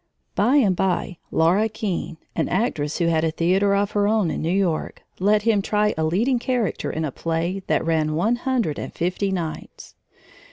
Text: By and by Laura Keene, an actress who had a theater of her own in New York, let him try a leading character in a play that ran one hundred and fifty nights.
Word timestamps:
By 0.33 0.55
and 0.55 0.75
by 0.75 1.19
Laura 1.29 1.69
Keene, 1.69 2.17
an 2.35 2.49
actress 2.49 2.97
who 2.97 3.05
had 3.05 3.23
a 3.23 3.29
theater 3.29 3.75
of 3.75 3.91
her 3.91 4.07
own 4.07 4.31
in 4.31 4.41
New 4.41 4.49
York, 4.49 5.03
let 5.19 5.43
him 5.43 5.61
try 5.61 5.93
a 5.95 6.03
leading 6.03 6.39
character 6.39 6.89
in 6.89 7.05
a 7.05 7.11
play 7.11 7.61
that 7.67 7.85
ran 7.85 8.15
one 8.15 8.37
hundred 8.37 8.79
and 8.79 8.91
fifty 8.95 9.31
nights. 9.31 9.93